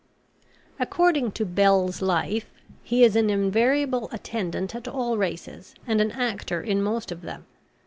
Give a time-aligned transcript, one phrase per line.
[0.79, 2.49] According to BELL'S LIFE,
[2.81, 7.45] he is an invariable attendant at all races, and an actor in most of them.